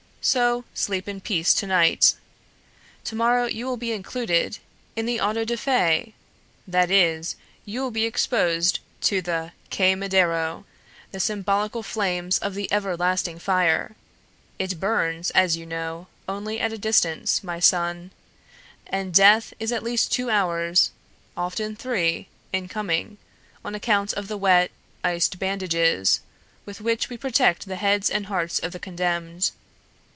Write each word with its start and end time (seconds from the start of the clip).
So 0.23 0.65
sleep 0.75 1.07
in 1.07 1.19
peace 1.19 1.51
to 1.55 1.65
night. 1.65 2.13
Tomorrow 3.03 3.45
you 3.45 3.65
will 3.65 3.75
be 3.75 3.91
included 3.91 4.59
in 4.95 5.07
the 5.07 5.19
auto 5.19 5.43
da 5.43 5.55
fé: 5.57 6.13
that 6.67 6.91
is, 6.91 7.35
you 7.65 7.81
will 7.81 7.89
be 7.89 8.05
exposed 8.05 8.81
to 9.01 9.23
the 9.23 9.51
quémadero, 9.71 10.63
the 11.11 11.19
symbolical 11.19 11.81
flames 11.81 12.37
of 12.37 12.53
the 12.53 12.71
Everlasting 12.71 13.39
Fire: 13.39 13.95
it 14.59 14.79
burns, 14.79 15.31
as 15.31 15.57
you 15.57 15.65
know, 15.65 16.05
only 16.29 16.59
at 16.59 16.71
a 16.71 16.77
distance, 16.77 17.43
my 17.43 17.59
son; 17.59 18.11
and 18.85 19.15
Death 19.15 19.55
is 19.59 19.71
at 19.71 19.81
least 19.81 20.11
two 20.11 20.29
hours 20.29 20.91
(often 21.35 21.75
three) 21.75 22.27
in 22.53 22.67
coming, 22.67 23.17
on 23.65 23.73
account 23.73 24.13
of 24.13 24.27
the 24.27 24.37
wet, 24.37 24.69
iced 25.03 25.39
bandages, 25.39 26.19
with 26.63 26.79
which 26.79 27.09
we 27.09 27.17
protect 27.17 27.65
the 27.67 27.77
heads 27.77 28.07
and 28.07 28.27
hearts 28.27 28.59
of 28.59 28.71
the 28.71 28.77
condemned. 28.79 29.49